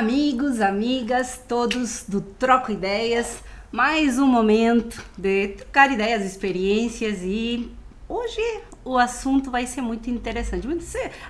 [0.00, 3.42] amigos, amigas, todos do Troco Ideias.
[3.70, 7.70] Mais um momento de trocar ideias, experiências e
[8.08, 8.40] hoje
[8.82, 10.66] o assunto vai ser muito interessante.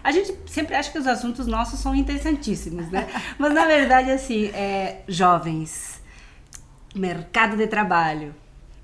[0.04, 3.09] A gente sempre acha que os assuntos nossos são interessantíssimos, né?
[3.36, 6.00] Mas na verdade, assim, é, jovens,
[6.95, 8.32] mercado de trabalho,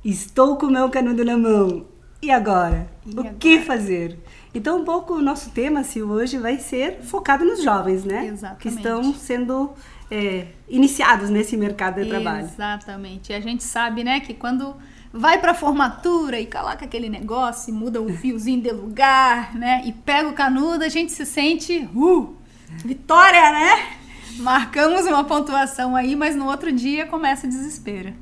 [0.05, 1.87] estou com o meu canudo na mão.
[2.21, 2.91] E agora?
[3.07, 3.37] E o agora?
[3.39, 4.19] que fazer?
[4.56, 8.28] Então, um pouco o nosso tema assim, hoje vai ser focado nos jovens, né?
[8.28, 8.62] Exatamente.
[8.62, 9.74] Que estão sendo
[10.10, 12.47] é, iniciados nesse mercado de trabalho.
[12.47, 13.33] Exatamente.
[13.33, 14.74] E a gente sabe, né, que quando
[15.12, 19.83] vai para a formatura e coloca aquele negócio, e muda o fiozinho de lugar, né,
[19.84, 22.34] e pega o canudo, a gente se sente, uh,
[22.83, 23.98] vitória, né?
[24.38, 28.14] Marcamos uma pontuação aí, mas no outro dia começa o desespero.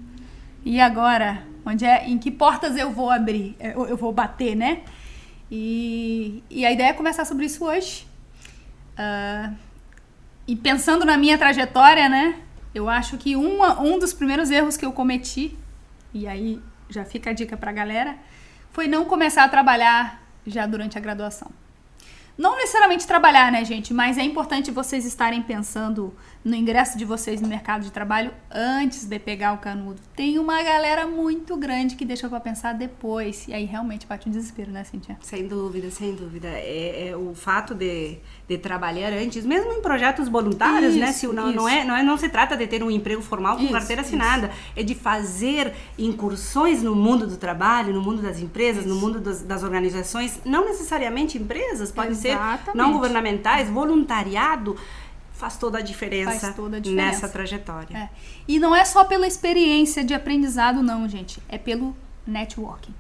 [0.65, 4.83] E agora, onde é, em que portas eu vou abrir, eu, eu vou bater, né?
[5.51, 8.07] E, e a ideia é conversar sobre isso hoje.
[8.99, 9.55] Uh,
[10.47, 12.41] e pensando na minha trajetória, né?
[12.75, 15.57] Eu acho que uma, um dos primeiros erros que eu cometi,
[16.13, 18.17] e aí já fica a dica pra galera,
[18.71, 21.51] foi não começar a trabalhar já durante a graduação.
[22.37, 23.95] Não necessariamente trabalhar, né, gente?
[23.95, 26.13] Mas é importante vocês estarem pensando
[26.45, 30.01] no ingresso de vocês no mercado de trabalho antes de pegar o canudo.
[30.15, 33.49] Tem uma galera muito grande que deixa para pensar depois.
[33.49, 35.17] E aí realmente bate um desespero, né, Cintia?
[35.23, 36.49] Sem dúvida, sem dúvida.
[36.49, 41.09] É, é o fato de, de trabalhar antes, mesmo em projetos voluntários, né?
[41.11, 41.33] isso, né?
[41.33, 43.63] Se não, não, é, não, é, não se trata de ter um emprego formal com
[43.63, 44.51] isso, carteira assinada.
[44.77, 49.41] É de fazer incursões no mundo do trabalho, no mundo das empresas, no mundo das,
[49.41, 50.41] das organizações.
[50.45, 52.39] Não necessariamente empresas, pode ser ser
[52.75, 54.77] não governamentais, voluntariado,
[55.33, 57.11] faz toda a diferença, toda a diferença.
[57.11, 57.97] nessa trajetória.
[57.97, 58.09] É.
[58.47, 61.43] E não é só pela experiência de aprendizado, não, gente.
[61.49, 61.95] É pelo
[62.27, 62.95] networking,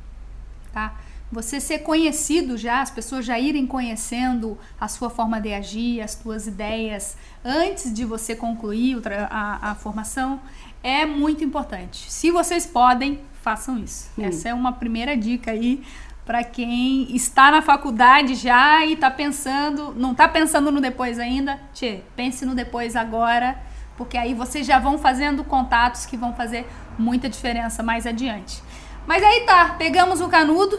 [0.73, 0.95] tá?
[1.33, 6.13] Você ser conhecido já, as pessoas já irem conhecendo a sua forma de agir, as
[6.13, 9.01] suas ideias, antes de você concluir
[9.31, 10.41] a, a formação,
[10.83, 12.13] é muito importante.
[12.13, 14.11] Se vocês podem, façam isso.
[14.19, 14.25] Hum.
[14.25, 15.83] Essa é uma primeira dica aí
[16.25, 21.61] para quem está na faculdade já e está pensando, não está pensando no depois ainda,
[21.73, 23.59] tchê, pense no depois agora,
[23.97, 26.67] porque aí vocês já vão fazendo contatos que vão fazer
[26.99, 28.63] muita diferença mais adiante.
[29.07, 30.79] Mas aí tá, pegamos o canudo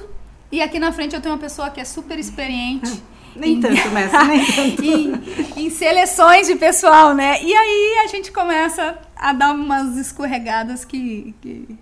[0.52, 3.02] e aqui na frente eu tenho uma pessoa que é super experiente.
[3.36, 4.80] Nem em, tanto, mestre, nem tanto.
[5.58, 7.44] em, em seleções de pessoal, né?
[7.44, 11.78] E aí a gente começa a dar umas escorregadas que, que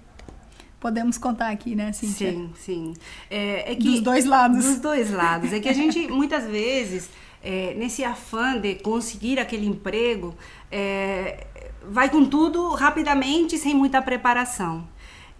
[0.83, 2.29] podemos contar aqui, né, Cíntia?
[2.29, 2.93] Sim, sim.
[3.31, 4.65] É, é que, dos dois lados.
[4.65, 5.53] Dos dois lados.
[5.53, 7.09] É que a gente, muitas vezes,
[7.41, 10.35] é, nesse afã de conseguir aquele emprego,
[10.69, 11.47] é,
[11.89, 14.85] vai com tudo rapidamente, sem muita preparação.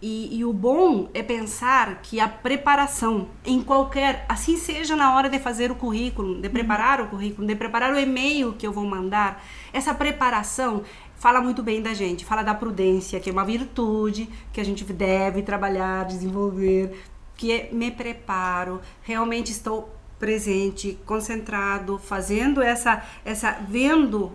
[0.02, 5.30] E, e, o bom é pensar que a preparação em qualquer, assim seja na hora
[5.30, 8.86] de fazer o currículo, de preparar o currículo, de preparar o e-mail que eu vou
[8.86, 10.84] mandar, essa preparação
[11.24, 14.84] fala muito bem da gente, fala da prudência, que é uma virtude que a gente
[14.84, 17.02] deve trabalhar, desenvolver,
[17.38, 19.90] que é me preparo, realmente estou
[20.20, 24.34] presente, concentrado, fazendo essa essa vendo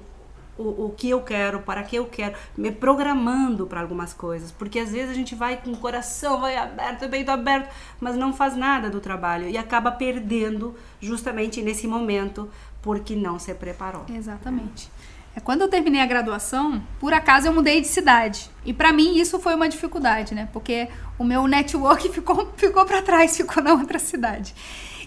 [0.57, 4.79] o, o que eu quero, para que eu quero, me programando para algumas coisas, porque
[4.79, 7.69] às vezes a gente vai com o coração vai aberto, peito aberto,
[8.01, 12.49] mas não faz nada do trabalho e acaba perdendo justamente nesse momento
[12.81, 14.07] porque não se preparou.
[14.09, 14.91] Exatamente.
[15.37, 18.51] É, quando eu terminei a graduação, por acaso eu mudei de cidade.
[18.65, 20.49] E para mim isso foi uma dificuldade, né?
[20.53, 24.55] Porque o meu network ficou, ficou para trás, ficou na outra cidade.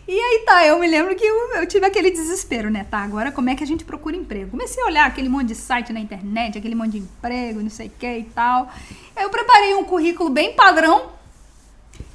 [0.07, 2.85] E aí tá, eu me lembro que eu, eu, tive aquele desespero, né?
[2.89, 4.51] Tá, agora como é que a gente procura emprego?
[4.51, 7.87] Comecei a olhar aquele monte de site na internet, aquele monte de emprego, não sei
[7.87, 8.69] o que e tal.
[9.15, 11.11] Eu preparei um currículo bem padrão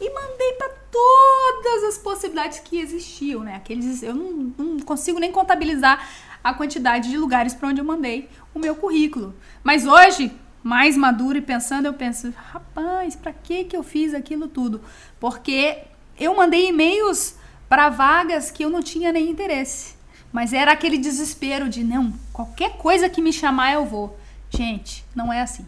[0.01, 3.57] e mandei para todas as possibilidades que existiam, né?
[3.57, 6.07] Aqueles, eu não, não consigo nem contabilizar
[6.51, 9.35] a quantidade de lugares para onde eu mandei o meu currículo.
[9.65, 14.49] Mas hoje, mais maduro e pensando, eu penso, rapaz, para que que eu fiz aquilo
[14.49, 14.81] tudo?
[15.19, 15.79] Porque
[16.19, 17.37] eu mandei e-mails
[17.69, 19.97] para vagas que eu não tinha nem interesse.
[20.33, 24.19] Mas era aquele desespero de não, qualquer coisa que me chamar eu vou.
[24.51, 25.65] Gente, não é assim.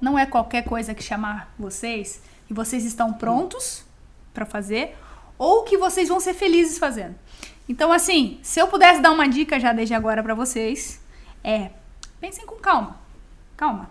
[0.00, 3.84] Não é qualquer coisa que chamar vocês e vocês estão prontos
[4.32, 4.96] para fazer
[5.38, 7.14] ou que vocês vão ser felizes fazendo.
[7.70, 11.00] Então, assim, se eu pudesse dar uma dica já desde agora para vocês,
[11.44, 11.70] é
[12.20, 12.98] pensem com calma.
[13.56, 13.88] Calma.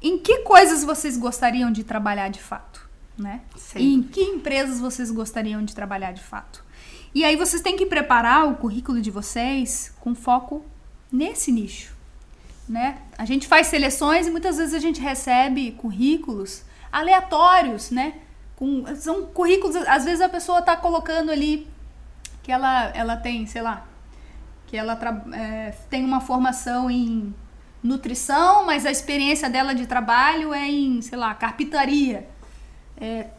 [0.00, 2.88] Em que coisas vocês gostariam de trabalhar de fato,
[3.18, 3.40] né?
[3.74, 6.64] E em que empresas vocês gostariam de trabalhar de fato?
[7.12, 10.64] E aí vocês têm que preparar o currículo de vocês com foco
[11.10, 11.92] nesse nicho,
[12.68, 12.98] né?
[13.18, 16.62] A gente faz seleções e muitas vezes a gente recebe currículos
[16.92, 18.14] aleatórios, né?
[18.54, 21.66] Com, são currículos, às vezes a pessoa está colocando ali
[22.46, 23.84] que ela, ela tem, sei lá,
[24.68, 24.96] que ela
[25.34, 27.34] é, tem uma formação em
[27.82, 32.28] nutrição, mas a experiência dela de trabalho é em, sei lá, carpintaria.
[33.00, 33.30] É,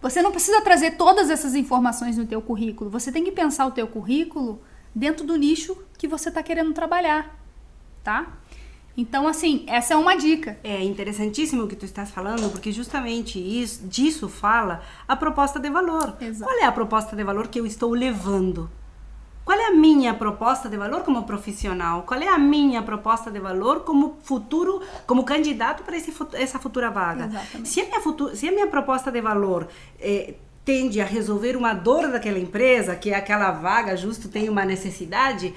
[0.00, 2.88] você não precisa trazer todas essas informações no teu currículo.
[2.90, 4.62] Você tem que pensar o teu currículo
[4.94, 7.36] dentro do nicho que você está querendo trabalhar,
[8.04, 8.34] tá?
[8.96, 10.56] Então, assim, essa é uma dica.
[10.62, 15.68] É interessantíssimo o que tu estás falando, porque justamente isso, disso fala a proposta de
[15.68, 16.16] valor.
[16.20, 16.50] Exato.
[16.50, 18.70] Qual é a proposta de valor que eu estou levando?
[19.44, 22.04] Qual é a minha proposta de valor como profissional?
[22.04, 26.90] Qual é a minha proposta de valor como futuro, como candidato para esse, essa futura
[26.90, 27.26] vaga?
[27.26, 27.68] Exatamente.
[27.68, 29.68] Se a minha, futura, se a minha proposta de valor
[30.00, 34.64] é, tende a resolver uma dor daquela empresa, que é aquela vaga justo tem uma
[34.64, 35.52] necessidade,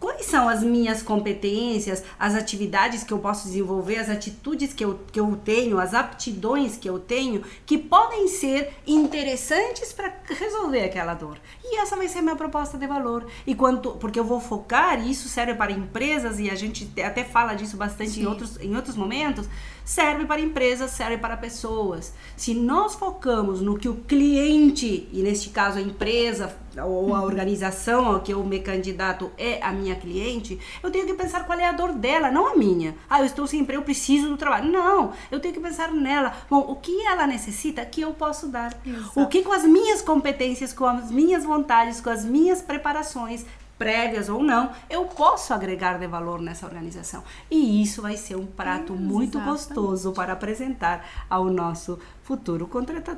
[0.00, 4.98] quais são as minhas competências, as atividades que eu posso desenvolver, as atitudes que eu,
[5.12, 11.12] que eu tenho, as aptidões que eu tenho, que podem ser interessantes para resolver aquela
[11.12, 11.38] dor.
[11.62, 13.26] E essa vai ser a minha proposta de valor.
[13.46, 17.22] E quanto, porque eu vou focar, e isso serve para empresas, e a gente até
[17.22, 19.46] fala disso bastante em outros, em outros momentos,
[19.90, 22.14] serve para empresas, serve para pessoas.
[22.36, 28.20] Se nós focamos no que o cliente, e neste caso a empresa ou a organização
[28.20, 31.72] que eu me candidato é a minha cliente, eu tenho que pensar qual é a
[31.72, 32.94] dor dela, não a minha.
[33.08, 34.70] Ah, eu estou sem emprego, eu preciso do trabalho.
[34.70, 36.36] Não, eu tenho que pensar nela.
[36.48, 38.72] Bom, o que ela necessita que eu posso dar?
[38.86, 39.20] Exato.
[39.20, 43.44] O que com as minhas competências, com as minhas vontades, com as minhas preparações
[43.80, 47.24] prévias ou não, eu posso agregar de valor nessa organização.
[47.50, 52.68] E isso vai ser um prato muito gostoso para apresentar ao nosso futuro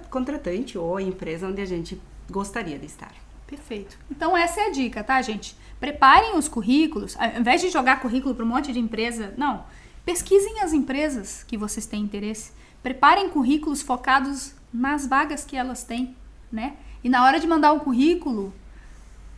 [0.08, 2.00] contratante ou empresa onde a gente
[2.30, 3.12] gostaria de estar.
[3.44, 3.98] Perfeito.
[4.08, 5.56] Então essa é a dica, tá, gente?
[5.80, 9.64] Preparem os currículos, ao invés de jogar currículo para um monte de empresa, não.
[10.04, 12.52] Pesquisem as empresas que vocês têm interesse.
[12.84, 16.16] Preparem currículos focados nas vagas que elas têm,
[16.52, 16.76] né?
[17.02, 18.54] E na hora de mandar o currículo,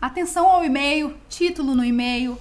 [0.04, 2.36] Atenção ao e-mail, título no e-mail.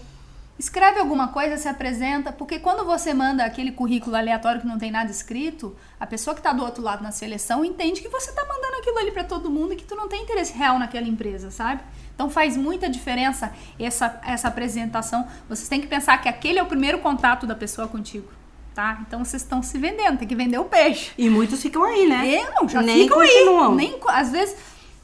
[0.60, 4.92] Escreve alguma coisa, se apresenta, porque quando você manda aquele currículo aleatório que não tem
[4.92, 8.46] nada escrito, a pessoa que está do outro lado na seleção entende que você está
[8.46, 11.52] mandando aquilo ali para todo mundo e que tu não tem interesse real naquela empresa,
[11.52, 11.80] sabe?
[12.14, 15.26] Então faz muita diferença essa, essa apresentação.
[15.48, 18.28] Vocês têm que pensar que aquele é o primeiro contato da pessoa contigo.
[18.76, 19.02] Tá?
[19.08, 21.14] Então vocês estão se vendendo, tem que vender o peixe.
[21.18, 22.28] E muitos ficam aí, né?
[22.28, 23.72] E, não, já Nem ficam continuam.
[23.72, 23.78] aí.
[23.78, 24.58] Nem, às vezes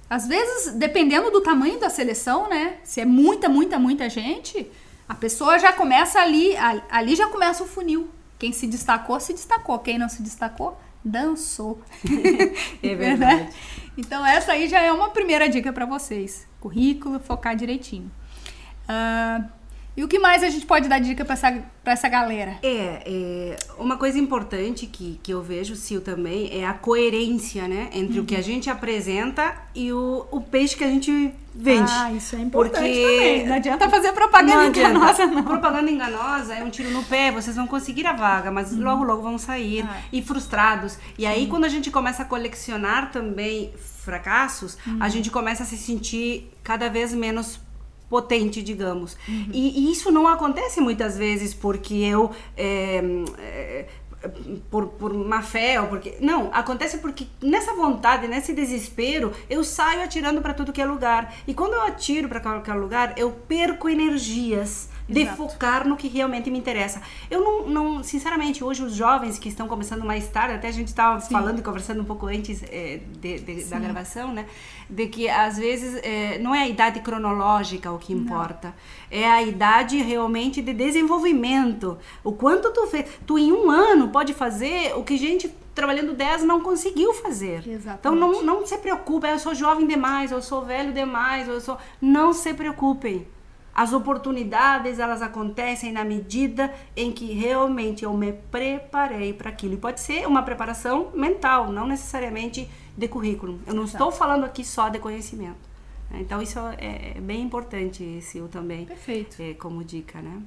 [0.09, 2.77] às vezes, dependendo do tamanho da seleção, né?
[2.83, 4.69] Se é muita, muita, muita gente,
[5.07, 6.55] a pessoa já começa ali,
[6.89, 8.09] ali já começa o funil.
[8.39, 9.77] Quem se destacou, se destacou.
[9.79, 11.79] Quem não se destacou, dançou.
[12.81, 13.49] é verdade.
[13.97, 16.47] então, essa aí já é uma primeira dica para vocês.
[16.59, 18.09] Currículo, focar direitinho.
[18.85, 19.58] Uh,
[19.99, 22.57] e o que mais a gente pode dar dica para essa, pra essa galera?
[22.63, 27.89] É, é, uma coisa importante que, que eu vejo, Sil, também, é a coerência, né?
[27.91, 28.23] Entre uhum.
[28.23, 28.43] o que a uhum.
[28.45, 31.91] gente apresenta e o, o peixe que a gente vende.
[31.91, 33.45] Ah, isso é importante Porque também.
[33.45, 35.43] Não adianta fazer propaganda não enganosa, não.
[35.43, 38.81] Propaganda enganosa é um tiro no pé, vocês vão conseguir a vaga, mas uhum.
[38.81, 39.97] logo, logo vão sair ah.
[40.13, 40.97] e frustrados.
[41.17, 41.27] E Sim.
[41.27, 44.95] aí, quando a gente começa a colecionar também fracassos, uhum.
[45.01, 47.59] a gente começa a se sentir cada vez menos
[48.09, 49.15] potente, digamos.
[49.27, 49.49] Uhum.
[49.53, 52.31] E, e, isso não acontece muitas vezes porque eu.
[52.57, 53.01] É,
[53.37, 53.85] é,
[54.69, 56.17] por, por má fé ou porque.
[56.19, 61.33] Não, acontece porque nessa vontade, nesse desespero, eu saio atirando para tudo que é lugar.
[61.47, 65.37] E quando eu atiro para qualquer lugar, eu perco energias de Exato.
[65.37, 67.01] focar no que realmente me interessa.
[67.29, 70.89] Eu não, não, sinceramente, hoje os jovens que estão começando mais tarde, até a gente
[70.89, 74.45] estava falando e conversando um pouco antes é, de, de, da gravação, né?
[74.87, 78.73] De que às vezes é, não é a idade cronológica o que importa,
[79.11, 79.19] não.
[79.19, 81.97] é a idade realmente de desenvolvimento.
[82.23, 83.05] O quanto tu fez.
[83.25, 87.67] Tu em um ano pode fazer o que gente trabalhando 10 não conseguiu fazer.
[87.67, 87.99] Exatamente.
[87.99, 91.77] Então não, não se preocupe, eu sou jovem demais, eu sou velho demais, eu sou.
[92.01, 93.25] Não se preocupem
[93.73, 99.75] as oportunidades, elas acontecem na medida em que realmente eu me preparei para aquilo.
[99.75, 103.59] E pode ser uma preparação mental, não necessariamente de currículo.
[103.65, 104.03] Eu não Exato.
[104.03, 105.69] estou falando aqui só de conhecimento.
[106.09, 106.19] Né?
[106.21, 108.85] Então isso é, é bem importante, Sil, também.
[108.85, 109.41] Perfeito.
[109.41, 110.41] É, como dica, né?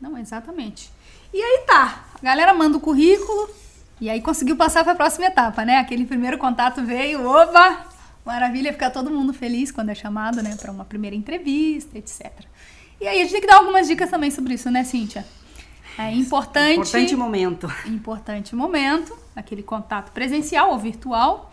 [0.00, 0.90] Não, exatamente.
[1.32, 3.48] E aí tá, a galera manda o currículo
[4.00, 5.78] e aí conseguiu passar para a próxima etapa, né?
[5.78, 7.86] Aquele primeiro contato veio, oba,
[8.26, 12.32] maravilha, fica todo mundo feliz quando é chamado, né, para uma primeira entrevista, etc.
[13.00, 15.24] E aí a gente tem que dar algumas dicas também sobre isso, né, Cíntia?
[15.98, 16.74] É importante.
[16.74, 17.72] Importante momento.
[17.86, 21.52] Importante momento, aquele contato presencial ou virtual,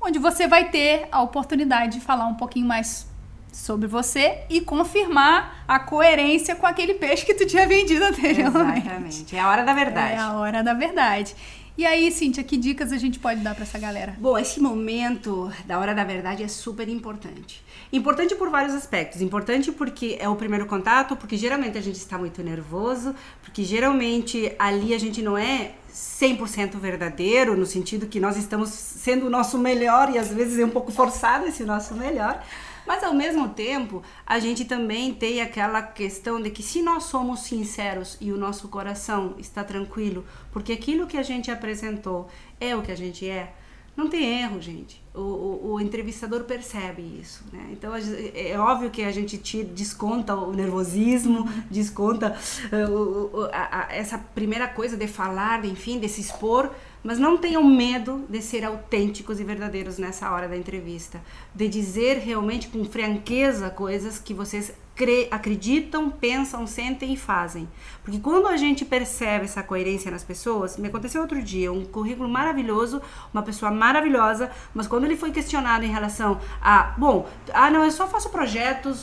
[0.00, 3.08] onde você vai ter a oportunidade de falar um pouquinho mais
[3.52, 8.86] sobre você e confirmar a coerência com aquele peixe que tu tinha vendido anteriormente.
[8.86, 9.36] Exatamente.
[9.36, 10.14] É a hora da verdade.
[10.14, 11.34] É a hora da verdade.
[11.78, 14.16] E aí, Cíntia, que dicas a gente pode dar para essa galera?
[14.18, 17.62] Bom, esse momento da hora da verdade é super importante.
[17.92, 19.22] Importante por vários aspectos.
[19.22, 24.52] Importante porque é o primeiro contato, porque geralmente a gente está muito nervoso, porque geralmente
[24.58, 29.58] ali a gente não é 100% verdadeiro, no sentido que nós estamos sendo o nosso
[29.58, 32.44] melhor e às vezes é um pouco forçado esse nosso melhor.
[32.90, 37.38] Mas ao mesmo tempo, a gente também tem aquela questão de que se nós somos
[37.42, 42.28] sinceros e o nosso coração está tranquilo, porque aquilo que a gente apresentou
[42.58, 43.54] é o que a gente é,
[43.96, 45.00] não tem erro, gente.
[45.14, 47.68] O, o, o, entrevistador percebe isso, né?
[47.70, 52.36] Então é óbvio que a gente tira, desconta o nervosismo, desconta
[52.72, 57.64] uh, a, a, essa primeira coisa de falar, enfim, de se expor, mas não tenham
[57.64, 61.20] medo de ser autênticos e verdadeiros nessa hora da entrevista,
[61.54, 67.66] de dizer realmente com franqueza coisas que vocês cre acreditam, pensam, sentem e fazem.
[68.04, 72.28] Porque quando a gente percebe essa coerência nas pessoas, me aconteceu outro dia, um currículo
[72.28, 73.00] maravilhoso,
[73.32, 77.90] uma pessoa maravilhosa, mas quando ele foi questionado em relação a, bom, ah não, eu
[77.90, 79.02] só faço projetos,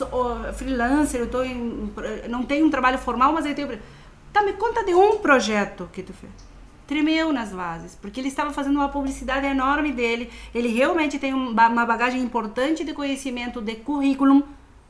[0.54, 1.92] freelancer, eu tô em,
[2.28, 3.78] não tenho um trabalho formal, mas eu tenho
[4.30, 6.30] Tá, me conta de um projeto que tu fez
[6.88, 10.30] tremeu nas bases, porque ele estava fazendo uma publicidade enorme dele.
[10.54, 14.42] Ele realmente tem uma bagagem importante de conhecimento de currículo,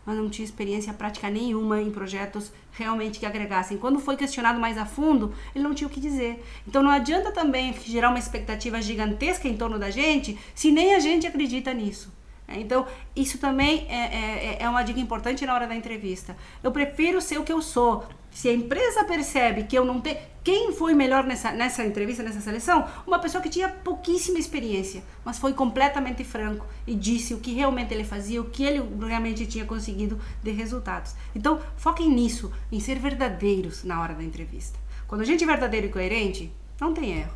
[0.06, 3.76] mas não tinha experiência prática nenhuma em projetos realmente que agregassem.
[3.76, 6.40] Quando foi questionado mais a fundo, ele não tinha o que dizer.
[6.68, 11.00] Então não adianta também gerar uma expectativa gigantesca em torno da gente se nem a
[11.00, 12.16] gente acredita nisso.
[12.48, 16.34] Então, isso também é, é, é uma dica importante na hora da entrevista.
[16.62, 18.06] Eu prefiro ser o que eu sou,
[18.38, 20.16] se a empresa percebe que eu não tenho.
[20.44, 22.86] Quem foi melhor nessa, nessa entrevista, nessa seleção?
[23.04, 27.92] Uma pessoa que tinha pouquíssima experiência, mas foi completamente franco e disse o que realmente
[27.92, 31.16] ele fazia, o que ele realmente tinha conseguido de resultados.
[31.34, 34.78] Então, foquem nisso, em ser verdadeiros na hora da entrevista.
[35.08, 37.34] Quando a gente é verdadeiro e coerente, não tem erro.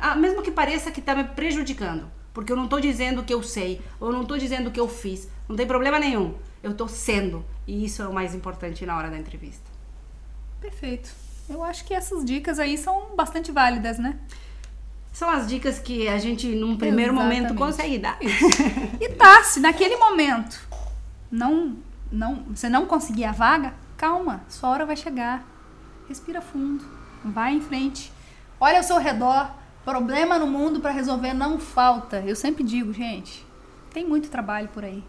[0.00, 3.32] Ah, mesmo que pareça que está me prejudicando, porque eu não estou dizendo o que
[3.32, 6.34] eu sei, ou não estou dizendo o que eu fiz, não tem problema nenhum.
[6.60, 9.69] Eu estou sendo, e isso é o mais importante na hora da entrevista.
[10.60, 11.10] Perfeito.
[11.48, 14.18] Eu acho que essas dicas aí são bastante válidas, né?
[15.12, 17.40] São as dicas que a gente, num primeiro Exatamente.
[17.42, 18.18] momento, consegue dar.
[19.00, 20.60] e tá, se naquele momento
[21.30, 21.76] não,
[22.10, 25.44] não, você não conseguir a vaga, calma, sua hora vai chegar.
[26.08, 26.84] Respira fundo,
[27.24, 28.12] vai em frente.
[28.60, 29.50] Olha ao seu redor,
[29.84, 32.20] problema no mundo para resolver não falta.
[32.20, 33.44] Eu sempre digo, gente,
[33.92, 35.02] tem muito trabalho por aí.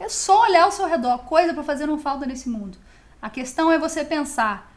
[0.00, 2.76] É só olhar ao seu redor, coisa para fazer não falta nesse mundo.
[3.22, 4.73] A questão é você pensar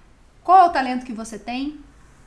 [0.47, 1.77] qual é o talento que você tem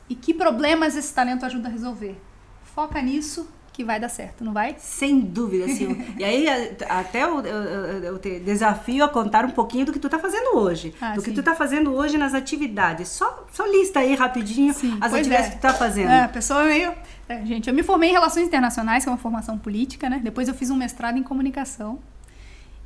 [0.07, 2.21] e que problemas esse talento ajuda a resolver.
[2.63, 4.77] Foca nisso que vai dar certo, não vai?
[4.77, 6.05] Sem dúvida, sim.
[6.19, 6.47] e aí,
[6.87, 7.65] até eu, eu,
[8.03, 10.95] eu, te desafio a contar um pouquinho do que tu está fazendo hoje.
[11.01, 11.31] Ah, do sim.
[11.31, 13.09] que tu está fazendo hoje nas atividades.
[13.09, 15.51] Só, só lista aí rapidinho sim, as atividades é.
[15.53, 16.11] que tu está fazendo.
[16.11, 16.93] É, a pessoa meio...
[17.27, 20.21] É, gente, eu me formei em Relações Internacionais, que é uma formação política, né?
[20.23, 21.99] Depois eu fiz um mestrado em Comunicação.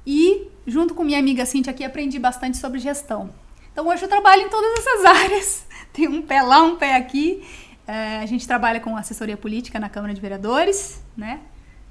[0.07, 3.31] E, junto com minha amiga Cintia aqui, aprendi bastante sobre gestão.
[3.75, 5.67] Então hoje eu trabalho em todas essas áreas.
[5.93, 7.45] Tem um pé lá, um pé aqui.
[7.89, 11.41] É, a gente trabalha com assessoria política na Câmara de Vereadores, né?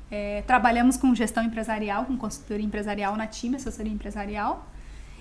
[0.09, 4.65] É, trabalhamos com gestão empresarial, com consultoria empresarial na time, assessoria empresarial.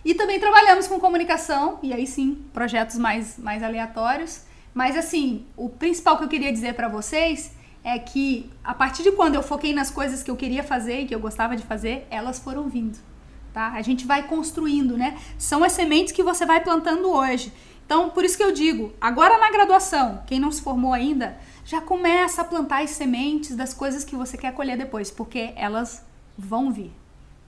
[0.05, 4.45] E também trabalhamos com comunicação, e aí sim, projetos mais, mais aleatórios.
[4.73, 7.53] Mas assim, o principal que eu queria dizer para vocês
[7.83, 11.07] é que a partir de quando eu foquei nas coisas que eu queria fazer e
[11.07, 13.12] que eu gostava de fazer, elas foram vindo
[13.53, 13.73] tá?
[13.73, 15.19] A gente vai construindo, né?
[15.39, 17.53] São as sementes que você vai plantando hoje.
[17.85, 21.81] Então, por isso que eu digo, agora na graduação, quem não se formou ainda, já
[21.81, 26.05] começa a plantar as sementes das coisas que você quer colher depois, porque elas
[26.39, 26.91] vão vir,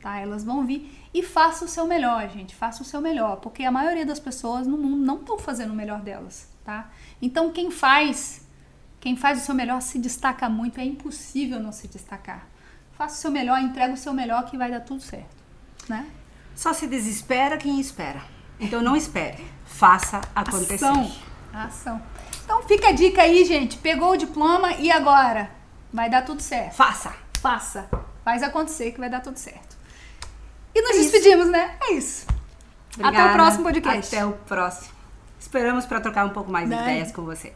[0.02, 0.18] tá?
[0.18, 3.70] Elas vão vir e faça o seu melhor, gente, faça o seu melhor, porque a
[3.70, 6.90] maioria das pessoas no mundo não estão fazendo o melhor delas, tá?
[7.22, 8.46] Então, quem faz,
[9.00, 12.46] quem faz o seu melhor se destaca muito, é impossível não se destacar.
[12.92, 15.33] Faça o seu melhor, entrega o seu melhor que vai dar tudo certo
[15.88, 16.06] né?
[16.54, 18.22] Só se desespera quem espera.
[18.58, 20.74] Então não espere, faça acontecer.
[20.84, 21.12] Ação.
[21.52, 22.02] Ação.
[22.44, 23.78] Então fica a dica aí, gente.
[23.78, 25.50] Pegou o diploma e agora?
[25.92, 26.74] Vai dar tudo certo.
[26.74, 27.14] Faça.
[27.40, 27.88] Faça.
[28.24, 29.76] Faz acontecer que vai dar tudo certo.
[30.74, 31.76] E nos é despedimos, né?
[31.82, 32.26] É isso.
[32.94, 33.18] Obrigada.
[33.18, 34.16] Até o próximo podcast.
[34.16, 34.94] Até o próximo.
[35.38, 37.52] Esperamos para trocar um pouco mais de ideias com você.